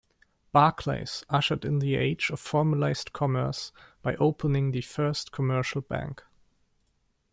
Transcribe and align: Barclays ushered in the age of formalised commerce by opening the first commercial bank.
Barclays 0.51 1.23
ushered 1.29 1.63
in 1.63 1.77
the 1.77 1.93
age 1.93 2.31
of 2.31 2.41
formalised 2.41 3.13
commerce 3.13 3.71
by 4.01 4.15
opening 4.15 4.71
the 4.71 4.81
first 4.81 5.31
commercial 5.31 5.81
bank. 5.81 6.23